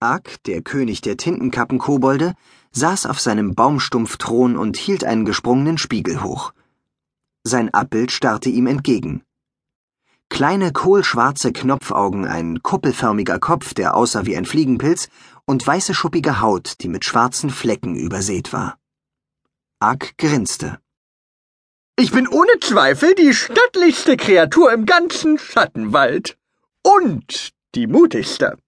Ak, 0.00 0.40
der 0.44 0.62
König 0.62 1.00
der 1.00 1.16
Tintenkappenkobolde, 1.16 2.34
saß 2.70 3.06
auf 3.06 3.18
seinem 3.18 3.56
Baumstumpfthron 3.56 4.56
und 4.56 4.76
hielt 4.76 5.02
einen 5.02 5.24
gesprungenen 5.24 5.76
Spiegel 5.76 6.22
hoch. 6.22 6.52
Sein 7.42 7.74
Abbild 7.74 8.12
starrte 8.12 8.48
ihm 8.48 8.68
entgegen. 8.68 9.22
Kleine 10.28 10.72
kohlschwarze 10.72 11.52
Knopfaugen, 11.52 12.26
ein 12.26 12.62
kuppelförmiger 12.62 13.40
Kopf, 13.40 13.74
der 13.74 13.96
aussah 13.96 14.24
wie 14.24 14.36
ein 14.36 14.44
Fliegenpilz, 14.44 15.08
und 15.46 15.66
weiße 15.66 15.94
schuppige 15.94 16.40
Haut, 16.40 16.74
die 16.80 16.88
mit 16.88 17.04
schwarzen 17.04 17.50
Flecken 17.50 17.96
übersät 17.96 18.52
war. 18.52 18.78
Ak 19.80 20.16
grinste. 20.16 20.78
Ich 21.96 22.12
bin 22.12 22.28
ohne 22.28 22.60
Zweifel 22.60 23.16
die 23.16 23.34
stattlichste 23.34 24.16
Kreatur 24.16 24.72
im 24.72 24.86
ganzen 24.86 25.38
Schattenwald. 25.38 26.38
Und 26.84 27.50
die 27.74 27.88
mutigste. 27.88 28.58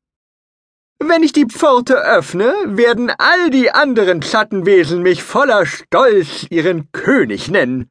Wenn 1.03 1.23
ich 1.23 1.33
die 1.33 1.47
Pforte 1.47 1.97
öffne, 1.97 2.55
werden 2.67 3.11
all 3.11 3.49
die 3.51 3.71
anderen 3.71 4.23
Schattenwesen 4.23 5.03
mich 5.03 5.23
voller 5.23 5.65
Stolz 5.65 6.47
ihren 6.51 6.93
König 6.93 7.49
nennen. 7.49 7.89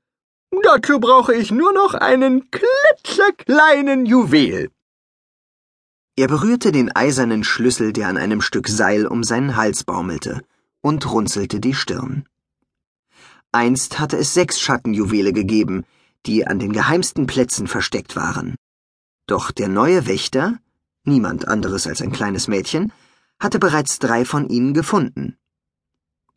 Dazu 0.64 1.00
brauche 1.00 1.34
ich 1.34 1.52
nur 1.52 1.74
noch 1.74 1.96
einen 1.96 2.50
klitzekleinen 2.52 4.06
Juwel. 4.06 4.70
Er 6.16 6.28
berührte 6.28 6.72
den 6.72 6.96
eisernen 6.96 7.44
Schlüssel, 7.44 7.94
der 7.94 8.10
an 8.10 8.18
einem 8.18 8.42
Stück 8.42 8.68
Seil 8.68 9.08
um 9.08 9.24
seinen 9.24 9.56
Hals 9.56 9.84
baumelte, 9.84 10.42
und 10.82 11.12
runzelte 11.12 11.60
die 11.60 11.74
Stirn. 11.74 12.26
Einst 13.52 14.00
hatte 14.00 14.18
es 14.18 14.36
sechs 14.36 14.60
Schattenjuwele 14.60 15.34
gegeben, 15.34 15.84
die 16.26 16.46
an 16.46 16.60
den 16.60 16.74
geheimsten 16.74 17.26
Plätzen 17.26 17.68
versteckt 17.68 18.16
waren. 18.16 18.56
Doch 19.26 19.50
der 19.52 19.68
neue 19.68 20.06
Wächter, 20.06 20.60
niemand 21.06 21.48
anderes 21.48 21.88
als 21.88 22.02
ein 22.02 22.12
kleines 22.12 22.48
Mädchen, 22.48 22.92
hatte 23.40 23.60
bereits 23.60 24.00
drei 24.00 24.26
von 24.26 24.50
ihnen 24.50 24.74
gefunden. 24.74 25.38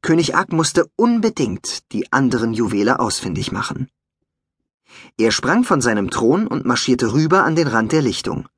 König 0.02 0.34
Ak 0.34 0.52
musste 0.52 0.86
unbedingt 0.96 1.92
die 1.92 2.12
anderen 2.12 2.52
Juwele 2.54 2.98
ausfindig 2.98 3.52
machen. 3.52 3.88
Er 5.16 5.30
sprang 5.30 5.64
von 5.64 5.80
seinem 5.80 6.10
Thron 6.10 6.46
und 6.46 6.64
marschierte 6.64 7.12
rüber 7.12 7.44
an 7.44 7.56
den 7.56 7.68
Rand 7.68 7.92
der 7.92 8.02
Lichtung. 8.02 8.48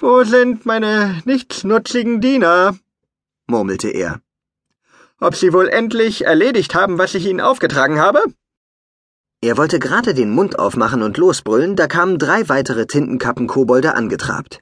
Wo 0.00 0.22
sind 0.24 0.66
meine 0.66 1.22
nichtsnutzigen 1.24 2.20
Diener? 2.20 2.76
murmelte 3.46 3.88
er. 3.88 4.20
Ob 5.20 5.34
sie 5.34 5.52
wohl 5.52 5.68
endlich 5.68 6.24
erledigt 6.24 6.74
haben, 6.74 6.98
was 6.98 7.14
ich 7.14 7.26
ihnen 7.26 7.40
aufgetragen 7.40 7.98
habe? 7.98 8.22
Er 9.40 9.56
wollte 9.56 9.78
gerade 9.78 10.14
den 10.14 10.30
Mund 10.30 10.58
aufmachen 10.58 11.02
und 11.02 11.16
losbrüllen, 11.16 11.74
da 11.74 11.86
kamen 11.86 12.18
drei 12.18 12.48
weitere 12.48 12.86
Tintenkappenkobolde 12.86 13.94
angetrabt. 13.94 14.60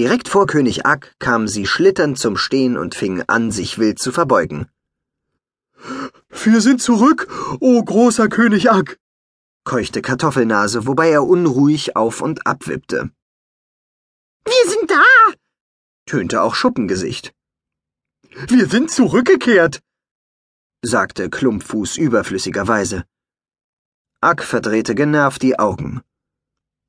Direkt 0.00 0.28
vor 0.28 0.46
König 0.46 0.86
Ak 0.86 1.14
kamen 1.18 1.46
sie 1.46 1.66
schlitternd 1.66 2.18
zum 2.18 2.38
Stehen 2.38 2.78
und 2.78 2.94
fingen 2.94 3.22
an, 3.28 3.50
sich 3.50 3.78
wild 3.78 3.98
zu 3.98 4.12
verbeugen. 4.12 4.66
Wir 6.30 6.62
sind 6.62 6.80
zurück, 6.80 7.28
o 7.60 7.76
oh 7.76 7.84
großer 7.84 8.28
König 8.30 8.70
Ak, 8.70 8.98
keuchte 9.64 10.00
Kartoffelnase, 10.00 10.86
wobei 10.86 11.10
er 11.10 11.24
unruhig 11.24 11.96
auf 11.96 12.22
und 12.22 12.46
ab 12.46 12.66
wippte. 12.66 13.10
Wir 14.46 14.70
sind 14.70 14.90
da, 14.90 15.04
tönte 16.06 16.40
auch 16.40 16.54
Schuppengesicht. 16.54 17.34
Wir 18.48 18.68
sind 18.70 18.90
zurückgekehrt, 18.90 19.82
sagte 20.80 21.28
Klumpfuß 21.28 21.98
überflüssigerweise. 21.98 23.04
Ack 24.22 24.44
verdrehte 24.44 24.94
genervt 24.94 25.42
die 25.42 25.58
Augen. 25.58 26.00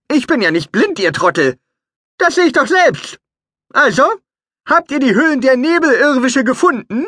Ich 0.09 0.28
bin 0.28 0.42
ja 0.42 0.52
nicht 0.52 0.72
blind, 0.72 0.98
ihr 0.98 1.12
Trottel. 1.12 1.58
Das 2.22 2.36
sehe 2.36 2.45
ich 2.45 2.53
doch 2.53 2.67
selbst. 2.67 3.19
Also, 3.73 4.03
habt 4.69 4.91
ihr 4.91 5.00
die 5.00 5.16
Höhlen 5.16 5.41
der 5.41 5.58
Nebelirrwische 5.58 6.44
gefunden? 6.44 7.08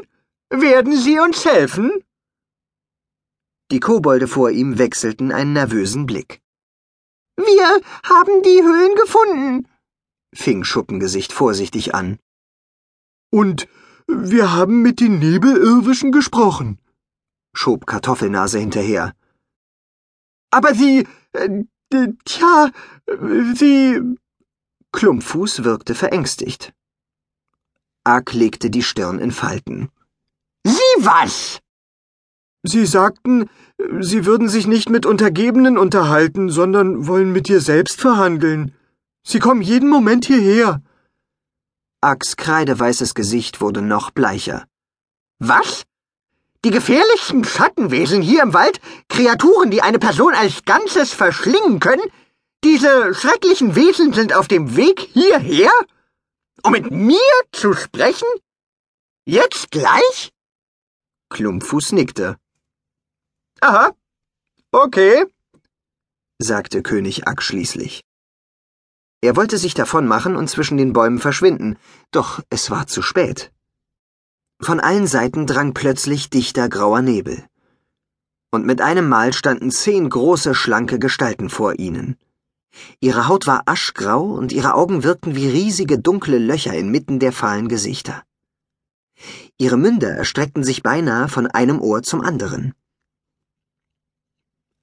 Werden 0.50 0.98
sie 0.98 1.20
uns 1.20 1.46
helfen? 1.46 2.04
Die 3.70 3.80
Kobolde 3.80 4.28
vor 4.28 4.50
ihm 4.50 4.80
wechselten 4.80 5.32
einen 5.32 5.54
nervösen 5.54 6.08
Blick. 6.08 6.42
Wir 7.38 7.80
haben 8.04 8.42
die 8.42 8.64
Höhlen 8.64 8.96
gefunden, 8.96 9.68
fing 10.34 10.64
Schuppengesicht 10.64 11.32
vorsichtig 11.32 11.94
an. 11.94 12.18
Und 13.32 13.68
wir 14.08 14.52
haben 14.52 14.82
mit 14.82 15.00
den 15.00 15.20
Nebelirrwischen 15.20 16.12
gesprochen, 16.12 16.80
schob 17.56 17.86
Kartoffelnase 17.86 18.58
hinterher. 18.58 19.14
Aber 20.50 20.74
sie, 20.74 21.08
äh, 21.34 21.64
tja, 22.26 22.72
sie. 23.54 24.18
Klumpfuß 24.94 25.64
wirkte 25.64 25.96
verängstigt. 25.96 26.72
Ark 28.06 28.34
legte 28.34 28.70
die 28.70 28.84
Stirn 28.84 29.20
in 29.20 29.32
Falten. 29.32 29.90
Sie 30.64 30.96
was? 31.00 31.60
Sie 32.64 32.86
sagten, 32.86 33.50
Sie 34.00 34.26
würden 34.26 34.48
sich 34.48 34.68
nicht 34.68 34.90
mit 34.90 35.06
Untergebenen 35.06 35.78
unterhalten, 35.78 36.50
sondern 36.50 37.08
wollen 37.08 37.34
mit 37.34 37.50
dir 37.50 37.60
selbst 37.60 38.00
verhandeln. 38.00 38.74
Sie 39.24 39.40
kommen 39.40 39.62
jeden 39.62 39.90
Moment 39.90 40.26
hierher. 40.26 40.82
Ax 42.00 42.38
kreideweißes 42.38 43.16
Gesicht 43.16 43.62
wurde 43.62 43.82
noch 43.82 44.12
bleicher. 44.12 44.66
Was? 45.40 45.84
Die 46.64 46.72
gefährlichsten 46.72 47.44
Schattenwesen 47.44 48.22
hier 48.22 48.44
im 48.44 48.54
Wald? 48.54 48.80
Kreaturen, 49.10 49.72
die 49.72 49.82
eine 49.82 50.00
Person 50.00 50.34
als 50.34 50.64
Ganzes 50.64 51.14
verschlingen 51.14 51.80
können? 51.80 52.04
Diese 52.64 53.14
schrecklichen 53.14 53.76
Wesen 53.76 54.14
sind 54.14 54.34
auf 54.34 54.48
dem 54.48 54.76
Weg 54.76 55.00
hierher? 55.00 55.72
Um 56.64 56.72
mit 56.72 56.92
mir 56.92 57.20
zu 57.52 57.74
sprechen? 57.74 58.28
Jetzt 59.26 59.72
gleich? 59.72 60.32
Klumpfuß 61.30 61.92
nickte. 61.92 62.38
Aha. 63.62 63.92
Okay, 64.72 65.26
sagte 66.44 66.84
König 66.84 67.28
Ack 67.28 67.42
schließlich. 67.42 68.02
Er 69.22 69.36
wollte 69.36 69.58
sich 69.58 69.74
davonmachen 69.74 70.36
und 70.36 70.50
zwischen 70.50 70.78
den 70.78 70.94
Bäumen 70.94 71.20
verschwinden, 71.20 71.78
doch 72.12 72.42
es 72.50 72.70
war 72.70 72.88
zu 72.88 73.02
spät. 73.02 73.52
Von 74.62 74.80
allen 74.80 75.08
Seiten 75.08 75.48
drang 75.48 75.74
plötzlich 75.74 76.30
dichter 76.30 76.70
grauer 76.70 77.02
Nebel. 77.02 77.46
Und 78.52 78.66
mit 78.66 78.82
einem 78.82 79.08
Mal 79.10 79.34
standen 79.34 79.72
zehn 79.72 80.10
große, 80.10 80.54
schlanke 80.54 81.00
Gestalten 81.00 81.50
vor 81.50 81.80
ihnen. 81.80 82.18
Ihre 83.00 83.28
Haut 83.28 83.48
war 83.48 83.64
aschgrau 83.66 84.24
und 84.24 84.52
ihre 84.52 84.74
Augen 84.74 85.04
wirkten 85.04 85.36
wie 85.36 85.48
riesige 85.48 86.00
dunkle 86.00 86.38
Löcher 86.38 86.74
inmitten 86.74 87.20
der 87.20 87.32
fahlen 87.32 87.68
Gesichter. 87.68 88.24
Ihre 89.58 89.78
Münder 89.78 90.10
erstreckten 90.10 90.64
sich 90.64 90.84
beinahe 90.84 91.28
von 91.28 91.48
einem 91.48 91.80
Ohr 91.80 92.04
zum 92.04 92.22
anderen. 92.22 92.74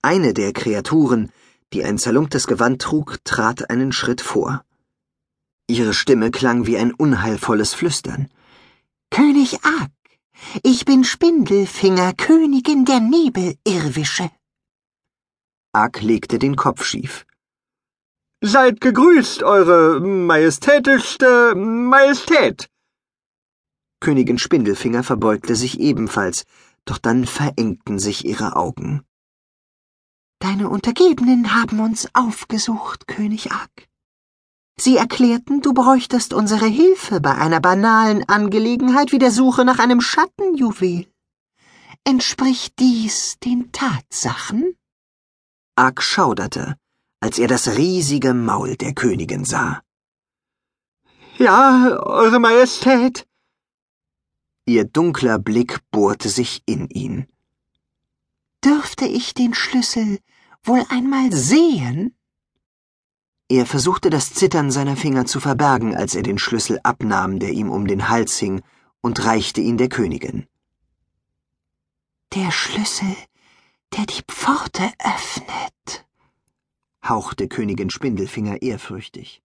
Eine 0.02 0.32
der 0.32 0.52
Kreaturen 0.52 1.30
die 1.72 1.84
ein 1.84 1.98
zerlumptes 1.98 2.46
Gewand 2.46 2.82
trug, 2.82 3.18
trat 3.24 3.70
einen 3.70 3.92
Schritt 3.92 4.20
vor. 4.20 4.64
Ihre 5.68 5.94
Stimme 5.94 6.30
klang 6.30 6.66
wie 6.66 6.76
ein 6.76 6.92
unheilvolles 6.92 7.74
Flüstern. 7.74 8.28
König 9.10 9.64
Ak, 9.64 9.92
ich 10.64 10.84
bin 10.84 11.04
Spindelfinger, 11.04 12.12
Königin 12.14 12.84
der 12.84 13.00
Nebelirrwische. 13.00 14.30
Ak 15.72 16.02
legte 16.02 16.40
den 16.40 16.56
Kopf 16.56 16.84
schief. 16.84 17.24
Seid 18.42 18.80
gegrüßt, 18.80 19.42
eure 19.42 20.00
majestätischste 20.00 21.54
Majestät. 21.54 22.70
Königin 24.00 24.38
Spindelfinger 24.38 25.02
verbeugte 25.02 25.54
sich 25.54 25.78
ebenfalls, 25.78 26.46
doch 26.86 26.96
dann 26.96 27.26
verengten 27.26 27.98
sich 27.98 28.24
ihre 28.24 28.56
Augen. 28.56 29.04
Deine 30.38 30.70
Untergebenen 30.70 31.54
haben 31.54 31.80
uns 31.80 32.08
aufgesucht, 32.14 33.06
König 33.06 33.52
Ak. 33.52 33.88
Sie 34.78 34.96
erklärten, 34.96 35.60
du 35.60 35.74
bräuchtest 35.74 36.32
unsere 36.32 36.64
Hilfe 36.64 37.20
bei 37.20 37.34
einer 37.34 37.60
banalen 37.60 38.26
Angelegenheit 38.26 39.12
wie 39.12 39.18
der 39.18 39.32
Suche 39.32 39.66
nach 39.66 39.78
einem 39.78 40.00
Schattenjuwel. 40.00 41.06
Entspricht 42.04 42.78
dies 42.78 43.38
den 43.44 43.70
Tatsachen? 43.70 44.78
Ak 45.76 46.02
schauderte, 46.02 46.76
als 47.20 47.38
er 47.38 47.48
das 47.48 47.76
riesige 47.76 48.34
Maul 48.34 48.76
der 48.76 48.94
Königin 48.94 49.44
sah. 49.44 49.82
Ja, 51.38 51.98
Eure 52.02 52.38
Majestät. 52.38 53.26
Ihr 54.66 54.84
dunkler 54.84 55.38
Blick 55.38 55.80
bohrte 55.90 56.28
sich 56.28 56.62
in 56.66 56.88
ihn. 56.88 57.26
Dürfte 58.64 59.06
ich 59.06 59.32
den 59.34 59.54
Schlüssel 59.54 60.18
wohl 60.62 60.84
einmal 60.90 61.32
sehen? 61.32 62.14
Er 63.48 63.66
versuchte 63.66 64.10
das 64.10 64.32
Zittern 64.32 64.70
seiner 64.70 64.96
Finger 64.96 65.24
zu 65.26 65.40
verbergen, 65.40 65.96
als 65.96 66.14
er 66.14 66.22
den 66.22 66.38
Schlüssel 66.38 66.78
abnahm, 66.82 67.38
der 67.38 67.50
ihm 67.50 67.70
um 67.70 67.86
den 67.86 68.08
Hals 68.08 68.38
hing, 68.38 68.62
und 69.00 69.24
reichte 69.24 69.60
ihn 69.60 69.78
der 69.78 69.88
Königin. 69.88 70.46
Der 72.34 72.52
Schlüssel, 72.52 73.16
der 73.96 74.06
die 74.06 74.22
Pforte 74.28 74.92
öffnet, 75.02 76.06
hauchte 77.06 77.48
Königin 77.48 77.90
Spindelfinger 77.90 78.62
ehrfürchtig. 78.62 79.42